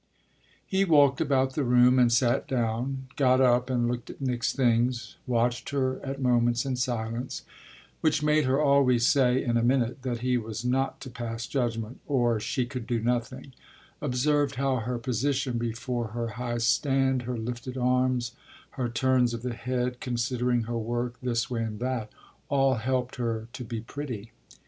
[0.65, 5.15] He walked about the room and sat down; got up and looked at Nick's things;
[5.27, 7.43] watched her at moments in silence
[7.99, 11.99] which made her always say in a minute that he was not to pass judgement
[12.07, 13.53] or she could do nothing;
[14.01, 18.31] observed how her position before her high stand, her lifted arms,
[18.71, 22.09] her turns of the head, considering her work this way and that,
[22.49, 24.31] all helped her to be pretty.